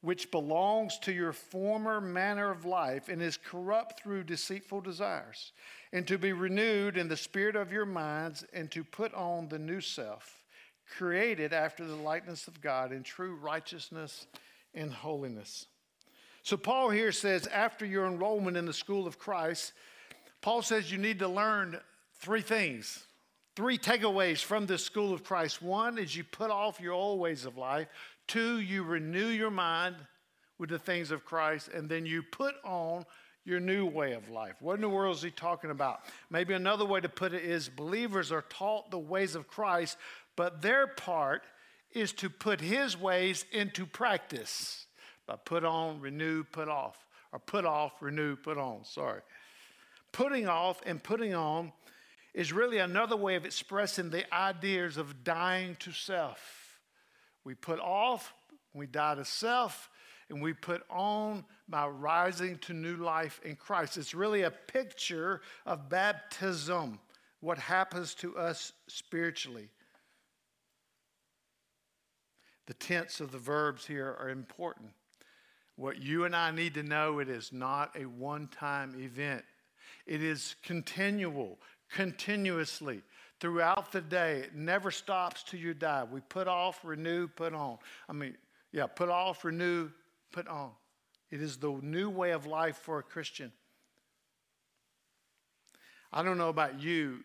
[0.01, 5.53] which belongs to your former manner of life and is corrupt through deceitful desires,
[5.93, 9.59] and to be renewed in the spirit of your minds, and to put on the
[9.59, 10.43] new self
[10.97, 14.27] created after the likeness of God in true righteousness
[14.73, 15.67] and holiness.
[16.43, 19.75] So, Paul here says, after your enrollment in the school of Christ,
[20.41, 21.79] Paul says you need to learn
[22.21, 23.05] three things,
[23.59, 25.61] three takeaways from this school of Christ.
[25.61, 27.88] One is you put off your old ways of life,
[28.29, 29.97] two, you renew your mind
[30.59, 33.05] with the things of Christ, and then you put on
[33.44, 34.55] your new way of life.
[34.61, 36.03] What in the world is he talking about?
[36.31, 39.99] Maybe another way to put it is believers are taught the ways of Christ,
[40.37, 41.42] but their part
[41.90, 44.87] is to put his ways into practice
[45.27, 48.85] by put on, renew, put off, or put off, renew, put on.
[48.85, 49.21] Sorry.
[50.12, 51.73] Putting off and putting on
[52.35, 56.81] is really another way of expressing the ideas of dying to self.
[57.45, 58.35] We put off,
[58.75, 59.91] we die to self,
[60.29, 63.97] and we put on by rising to new life in Christ.
[63.97, 66.99] It's really a picture of baptism,
[67.41, 69.69] what happens to us spiritually.
[72.67, 74.91] The tense of the verbs here are important.
[75.77, 79.45] What you and I need to know it is not a one-time event.
[80.07, 81.59] It is continual,
[81.90, 83.03] continuously
[83.40, 84.40] throughout the day.
[84.40, 86.05] It never stops till you die.
[86.11, 87.79] We put off, renew, put on.
[88.09, 88.37] I mean,
[88.72, 89.90] yeah, put off, renew,
[90.33, 90.70] put on.
[91.31, 93.53] It is the new way of life for a Christian.
[96.12, 97.22] I don't know about you,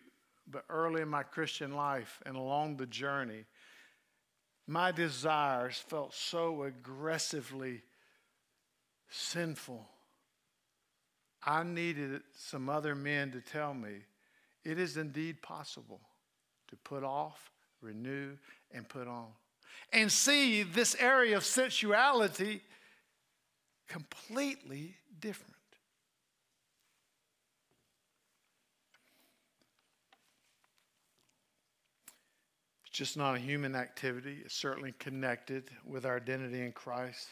[0.50, 3.44] but early in my Christian life and along the journey,
[4.66, 7.82] my desires felt so aggressively
[9.10, 9.86] sinful.
[11.46, 14.00] I needed some other men to tell me
[14.64, 16.00] it is indeed possible
[16.68, 17.50] to put off,
[17.80, 18.36] renew,
[18.72, 19.26] and put on.
[19.92, 22.62] And see this area of sensuality
[23.88, 25.52] completely different.
[32.86, 34.38] It's just not a human activity.
[34.44, 37.26] It's certainly connected with our identity in Christ,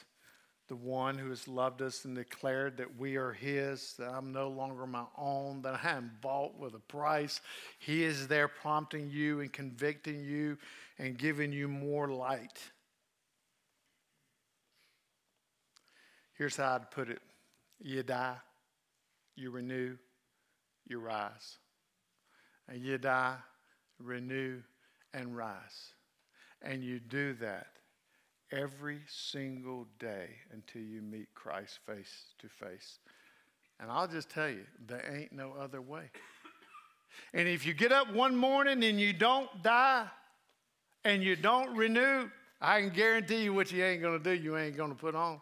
[0.73, 4.49] the one who has loved us and declared that we are His, that I'm no
[4.49, 7.43] longer my own, that I am bought with a price.
[7.79, 10.57] He is there prompting you and convicting you
[10.99, 12.59] and giving you more light.
[16.39, 17.21] Here's how I'd put it
[17.79, 18.37] you die,
[19.37, 19.99] you renew,
[20.89, 21.59] you rise.
[22.67, 23.37] And you die,
[23.99, 24.63] renew,
[25.13, 25.93] and rise.
[26.63, 27.67] And you do that
[28.53, 32.99] every single day until you meet Christ face to face.
[33.81, 36.11] And I'll just tell you, there ain't no other way.
[37.35, 40.07] And if you get up one morning and you don't die
[41.05, 42.29] and you don't renew,
[42.61, 45.15] I can guarantee you what you ain't going to do, you ain't going to put
[45.15, 45.41] on.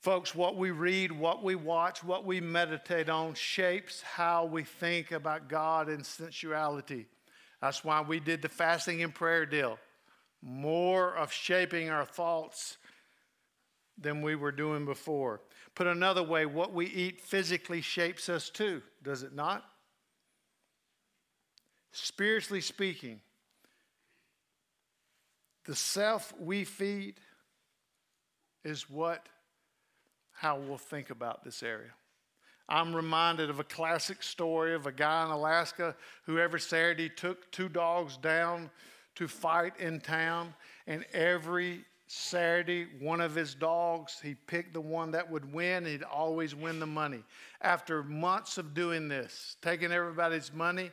[0.00, 5.12] Folks, what we read, what we watch, what we meditate on shapes how we think
[5.12, 7.06] about God and sensuality.
[7.64, 9.78] That's why we did the fasting and prayer deal.
[10.42, 12.76] More of shaping our thoughts
[13.96, 15.40] than we were doing before.
[15.74, 19.64] Put another way, what we eat physically shapes us too, does it not?
[21.90, 23.22] Spiritually speaking,
[25.64, 27.14] the self we feed
[28.62, 29.26] is what
[30.32, 31.92] how we'll think about this area.
[32.68, 35.94] I'm reminded of a classic story of a guy in Alaska
[36.24, 38.70] who every Saturday took two dogs down
[39.16, 40.54] to fight in town,
[40.86, 46.02] and every Saturday, one of his dogs, he picked the one that would win, he'd
[46.02, 47.22] always win the money.
[47.60, 50.90] After months of doing this, taking everybody's money,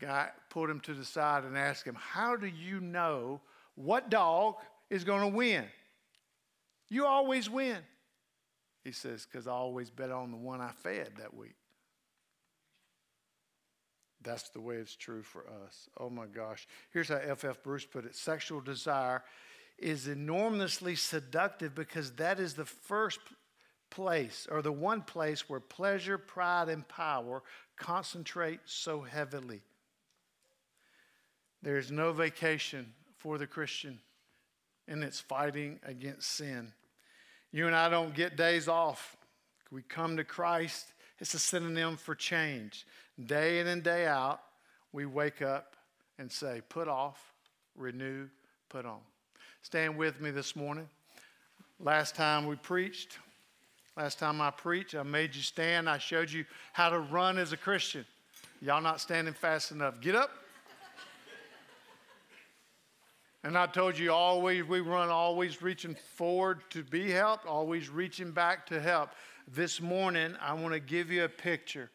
[0.00, 3.40] a guy pulled him to the side and asked him, How do you know
[3.76, 4.56] what dog
[4.90, 5.64] is going to win?
[6.88, 7.78] You always win.
[8.84, 11.56] He says, Because I always bet on the one I fed that week.
[14.22, 15.88] That's the way it's true for us.
[15.98, 16.66] Oh my gosh.
[16.92, 17.44] Here's how F.F.
[17.44, 17.62] F.
[17.62, 19.22] Bruce put it sexual desire
[19.78, 23.20] is enormously seductive because that is the first
[23.90, 27.42] place or the one place where pleasure, pride, and power
[27.76, 29.62] concentrate so heavily.
[31.62, 34.00] There is no vacation for the Christian
[34.86, 36.72] in its fighting against sin.
[37.54, 39.16] You and I don't get days off.
[39.70, 40.86] We come to Christ,
[41.20, 42.84] it's a synonym for change.
[43.26, 44.40] Day in and day out,
[44.92, 45.76] we wake up
[46.18, 47.32] and say, put off,
[47.76, 48.26] renew,
[48.68, 48.98] put on.
[49.62, 50.88] Stand with me this morning.
[51.78, 53.18] Last time we preached,
[53.96, 55.88] last time I preached, I made you stand.
[55.88, 58.04] I showed you how to run as a Christian.
[58.62, 60.00] Y'all not standing fast enough.
[60.00, 60.30] Get up.
[63.44, 68.32] And I told you always, we run always reaching forward to be helped, always reaching
[68.32, 69.10] back to help.
[69.46, 71.90] This morning, I want to give you a picture.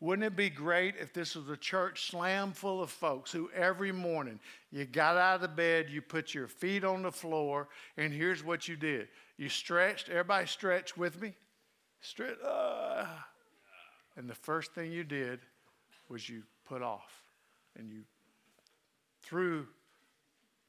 [0.00, 3.92] Wouldn't it be great if this was a church slam full of folks who every
[3.92, 4.40] morning
[4.72, 8.66] you got out of bed, you put your feet on the floor, and here's what
[8.66, 11.34] you did you stretched, everybody stretched with me?
[12.00, 13.06] Stretch, uh,
[14.16, 15.40] and the first thing you did
[16.08, 17.22] was you put off
[17.76, 18.04] and you
[19.22, 19.66] threw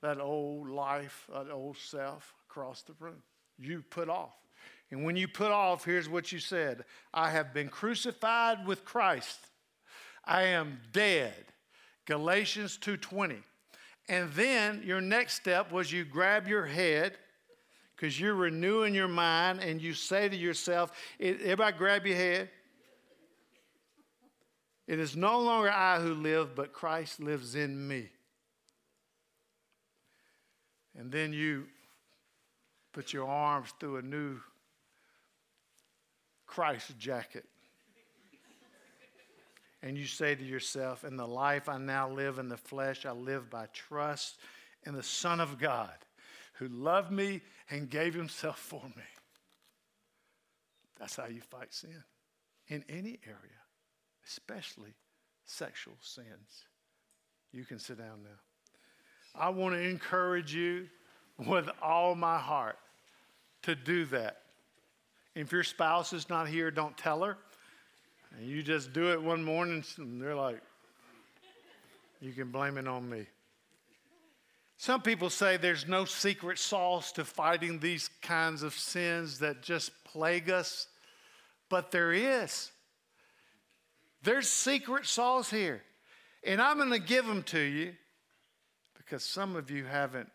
[0.05, 3.23] that old life, that old self across the room.
[3.57, 4.35] You put off.
[4.91, 9.39] And when you put off, here's what you said I have been crucified with Christ.
[10.23, 11.45] I am dead.
[12.05, 13.41] Galatians 2:20.
[14.07, 17.17] And then your next step was you grab your head
[17.95, 22.51] because you're renewing your mind and you say to yourself, everybody grab your head.
[24.85, 28.11] It is no longer I who live, but Christ lives in me.
[30.97, 31.65] And then you
[32.93, 34.39] put your arms through a new
[36.45, 37.45] Christ jacket.
[39.81, 43.11] and you say to yourself, In the life I now live in the flesh, I
[43.11, 44.39] live by trust
[44.85, 45.93] in the Son of God
[46.53, 49.03] who loved me and gave himself for me.
[50.97, 52.03] That's how you fight sin
[52.67, 53.61] in any area,
[54.25, 54.95] especially
[55.45, 56.65] sexual sins.
[57.51, 58.39] You can sit down now.
[59.37, 60.87] I want to encourage you
[61.37, 62.77] with all my heart
[63.63, 64.41] to do that.
[65.35, 67.37] If your spouse is not here, don't tell her.
[68.37, 70.61] And you just do it one morning, and they're like,
[72.21, 73.25] you can blame it on me.
[74.77, 79.91] Some people say there's no secret sauce to fighting these kinds of sins that just
[80.03, 80.87] plague us,
[81.69, 82.71] but there is.
[84.23, 85.81] There's secret sauce here.
[86.43, 87.93] And I'm going to give them to you
[89.05, 90.29] because some of you haven't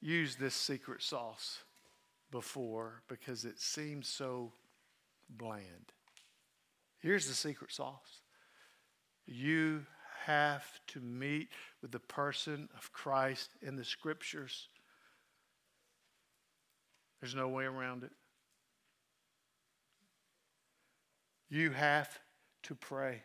[0.00, 1.62] used this secret sauce
[2.30, 4.52] before because it seems so
[5.28, 5.92] bland.
[6.98, 8.22] Here's the secret sauce
[9.26, 9.84] you
[10.24, 11.48] have to meet
[11.80, 14.68] with the person of Christ in the scriptures.
[17.20, 18.10] There's no way around it.
[21.48, 22.18] You have
[22.64, 23.22] to pray.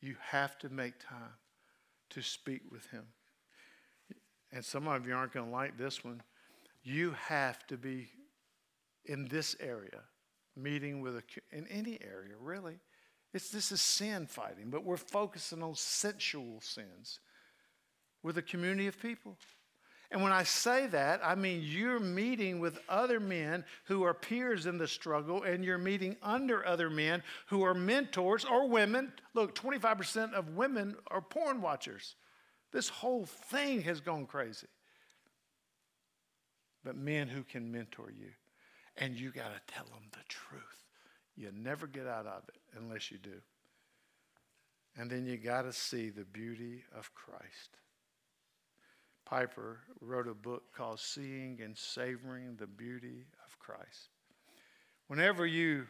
[0.00, 1.39] You have to make time
[2.10, 3.04] to speak with him.
[4.52, 6.22] And some of you aren't going to like this one.
[6.82, 8.08] You have to be
[9.04, 10.02] in this area,
[10.56, 12.80] meeting with a, in any area, really.
[13.32, 17.20] It's, this is sin fighting, but we're focusing on sensual sins
[18.22, 19.36] with a community of people.
[20.10, 24.66] And when I say that, I mean you're meeting with other men who are peers
[24.66, 29.12] in the struggle, and you're meeting under other men who are mentors or women.
[29.34, 32.16] Look, 25% of women are porn watchers.
[32.72, 34.66] This whole thing has gone crazy.
[36.84, 38.30] But men who can mentor you,
[38.96, 40.86] and you got to tell them the truth.
[41.36, 43.40] You never get out of it unless you do.
[44.96, 47.78] And then you got to see the beauty of Christ.
[49.30, 54.08] Piper wrote a book called Seeing and Savoring the Beauty of Christ.
[55.06, 55.86] Whenever you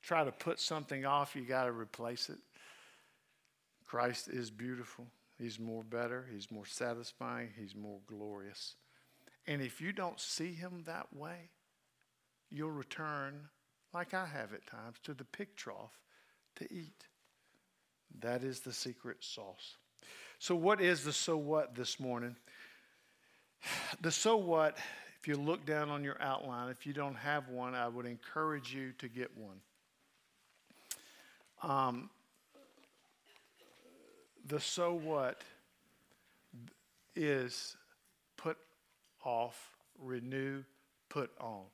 [0.00, 2.38] try to put something off, you got to replace it.
[3.84, 5.08] Christ is beautiful.
[5.40, 6.28] He's more better.
[6.32, 7.48] He's more satisfying.
[7.58, 8.76] He's more glorious.
[9.48, 11.50] And if you don't see him that way,
[12.48, 13.48] you'll return,
[13.92, 15.98] like I have at times, to the pig trough
[16.56, 17.06] to eat.
[18.20, 19.78] That is the secret sauce.
[20.38, 22.36] So, what is the so what this morning?
[24.00, 24.76] The so what,
[25.20, 28.72] if you look down on your outline, if you don't have one, I would encourage
[28.72, 29.60] you to get one.
[31.62, 32.10] Um,
[34.46, 35.42] the so what
[37.16, 37.76] is
[38.36, 38.56] put
[39.24, 40.62] off, renew,
[41.08, 41.64] put on.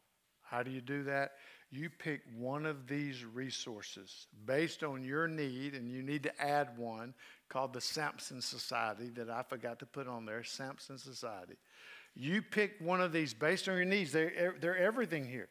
[0.43, 1.33] How do you do that?
[1.77, 6.79] You pick one of these resources based on your need, and you need to add
[6.79, 7.15] one
[7.49, 11.55] called the Samson Society that I forgot to put on there Samson Society.
[12.15, 15.49] You pick one of these based on your needs, they're, they're everything here.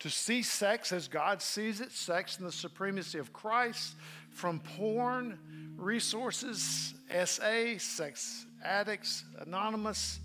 [0.00, 3.94] To see sex as God sees it, sex and the supremacy of Christ,
[4.32, 5.38] from porn,
[5.76, 6.94] resources,
[7.24, 10.18] SA, sex addicts, anonymous.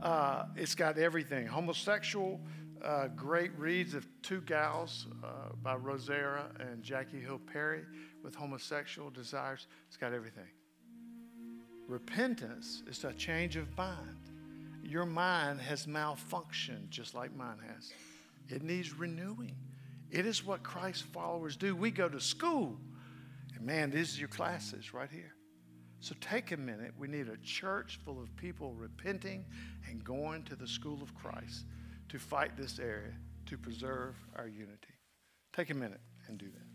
[0.00, 1.48] Uh, it's got everything.
[1.48, 2.40] Homosexual,
[2.84, 7.82] uh, great reads of Two Gals uh, by Rosaria and Jackie Hill Perry
[8.22, 9.66] with homosexual desires.
[9.88, 10.48] It's got everything.
[11.86, 14.30] Repentance is a change of mind.
[14.82, 17.92] Your mind has malfunctioned just like mine has.
[18.48, 19.56] It needs renewing.
[20.10, 21.76] It is what Christ followers do.
[21.76, 22.76] We go to school,
[23.54, 25.34] and man, these are your classes right here.
[26.00, 26.92] So take a minute.
[26.98, 29.44] We need a church full of people repenting
[29.88, 31.66] and going to the school of Christ
[32.10, 33.14] to fight this area,
[33.46, 34.94] to preserve our unity.
[35.52, 36.69] Take a minute and do that.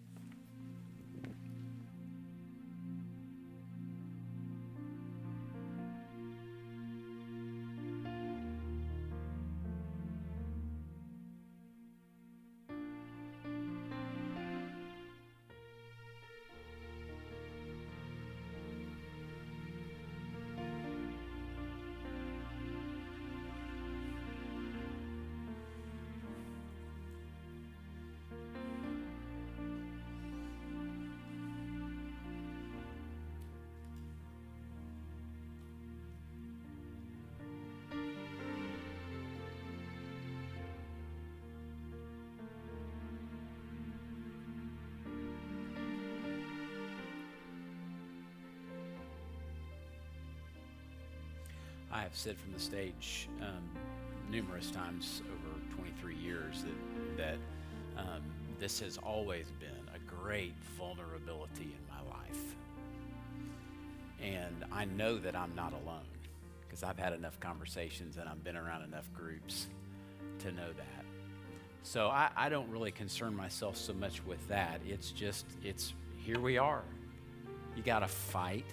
[52.16, 53.62] I have said from the stage um,
[54.32, 58.22] numerous times over 23 years that that um,
[58.58, 62.56] this has always been a great vulnerability in my life,
[64.22, 66.08] and I know that I'm not alone
[66.62, 69.68] because I've had enough conversations and I've been around enough groups
[70.40, 71.06] to know that.
[71.84, 74.80] So I, I don't really concern myself so much with that.
[74.88, 76.84] It's just it's here we are.
[77.76, 78.66] You got to fight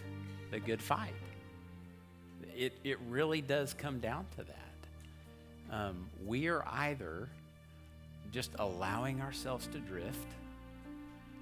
[0.52, 1.14] the good fight
[2.56, 5.74] it, it really does come down to that.
[5.74, 7.28] Um, we are either
[8.30, 10.26] just allowing ourselves to drift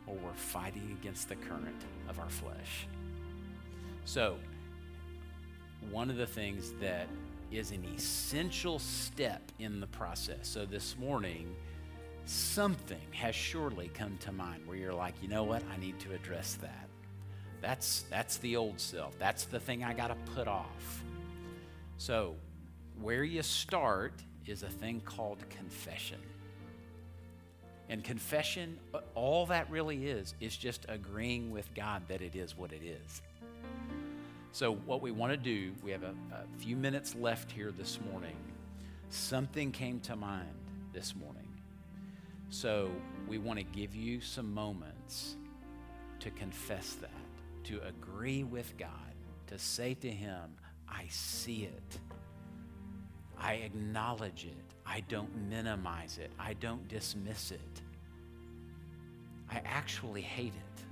[0.06, 2.86] or we're fighting against the current of our flesh.
[4.04, 4.36] So,
[5.90, 7.08] one of the things that
[7.50, 10.48] is an essential step in the process.
[10.48, 11.54] So, this morning,
[12.26, 16.12] something has surely come to mind where you're like, you know what, I need to
[16.14, 16.88] address that.
[17.60, 19.18] That's, that's the old self.
[19.18, 21.02] That's the thing I got to put off.
[21.98, 22.36] So,
[23.00, 24.14] where you start
[24.46, 26.18] is a thing called confession.
[27.88, 28.78] And confession,
[29.14, 33.22] all that really is, is just agreeing with God that it is what it is.
[34.52, 37.98] So, what we want to do, we have a, a few minutes left here this
[38.10, 38.36] morning.
[39.10, 40.48] Something came to mind
[40.92, 41.48] this morning.
[42.48, 42.90] So,
[43.28, 45.36] we want to give you some moments
[46.20, 47.19] to confess that
[47.64, 49.14] to agree with God,
[49.48, 50.56] to say to Him,
[50.88, 51.98] I see it.
[53.38, 54.74] I acknowledge it.
[54.84, 56.30] I don't minimize it.
[56.38, 57.82] I don't dismiss it.
[59.50, 60.84] I actually hate it.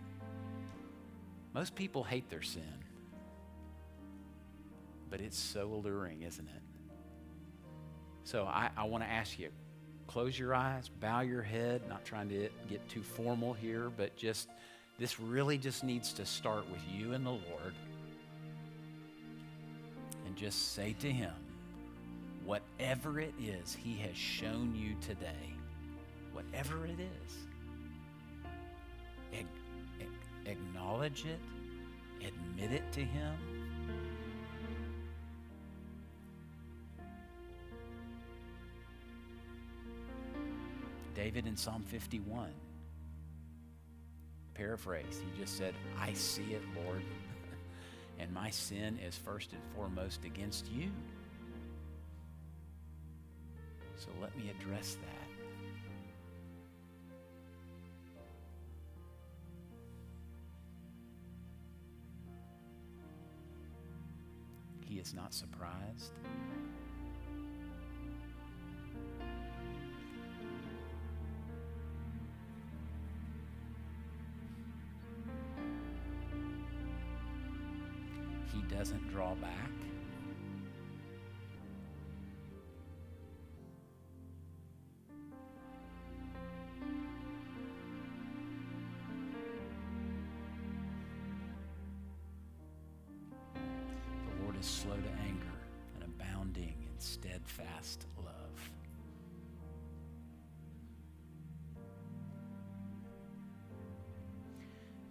[1.54, 2.62] Most people hate their sin,
[5.10, 6.62] but it's so alluring, isn't it?
[8.24, 9.50] So I, I want to ask you
[10.06, 14.48] close your eyes, bow your head, not trying to get too formal here, but just
[14.98, 17.74] this really just needs to start with you and the Lord.
[20.26, 21.32] And just say to Him,
[22.44, 25.54] whatever it is He has shown you today,
[26.32, 27.36] whatever it is,
[30.46, 31.38] acknowledge it,
[32.26, 33.34] admit it to Him.
[41.14, 42.48] David in Psalm 51
[44.58, 45.22] paraphrase.
[45.24, 47.02] He just said, I see it, Lord,
[48.18, 50.90] and my sin is first and foremost against you.
[53.96, 55.28] So let me address that.
[64.84, 66.12] He is not surprised.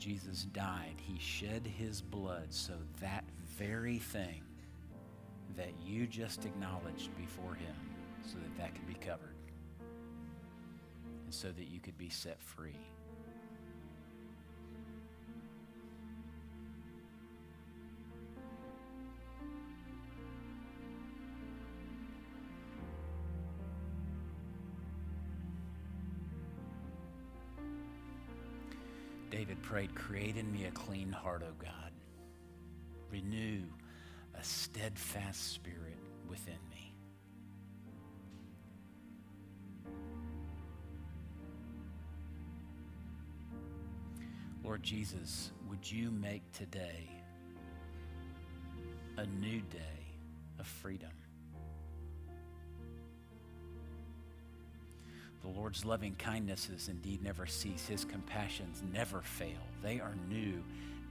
[0.07, 3.25] Jesus died, he shed his blood so that
[3.57, 4.41] very thing
[5.57, 7.75] that you just acknowledged before him,
[8.23, 9.35] so that that could be covered,
[11.25, 12.79] and so that you could be set free.
[29.37, 31.91] David prayed, Create in me a clean heart, O God.
[33.11, 33.61] Renew
[34.33, 36.95] a steadfast spirit within me.
[44.63, 47.07] Lord Jesus, would you make today
[49.17, 50.17] a new day
[50.57, 51.11] of freedom?
[55.47, 57.87] The Lord's loving kindnesses indeed never cease.
[57.87, 59.61] His compassions never fail.
[59.81, 60.61] They are new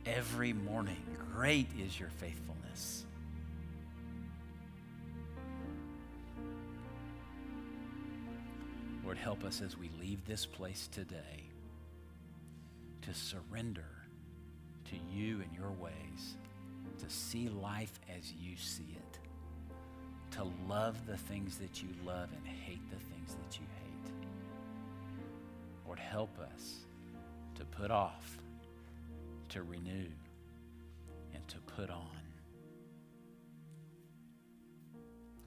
[0.05, 1.03] every morning.
[1.35, 3.07] Great is your faithfulness.
[9.03, 11.49] Lord, help us as we leave this place today
[13.03, 13.89] to surrender
[14.91, 16.37] to you and your ways,
[16.99, 19.19] to see life as you see it,
[20.33, 23.76] to love the things that you love and hate the things that you hate.
[25.97, 26.75] Lord, help us
[27.55, 28.39] to put off,
[29.51, 30.09] to renew,
[31.35, 32.21] and to put on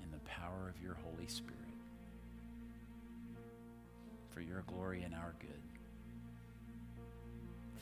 [0.04, 1.56] in the power of your Holy Spirit
[4.32, 5.50] for your glory and our good.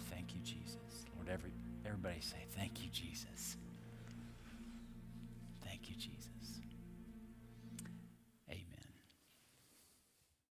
[0.09, 1.05] Thank you, Jesus.
[1.15, 1.51] Lord, every,
[1.85, 3.57] everybody say, Thank you, Jesus.